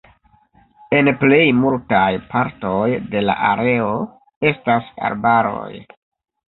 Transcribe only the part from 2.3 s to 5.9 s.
partoj de la areo estas arbaroj.